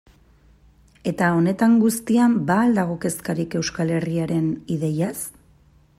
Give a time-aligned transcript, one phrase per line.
[1.11, 5.17] Eta honetan guztian ba al dago kezkarik Euskal Herriaren ideiaz?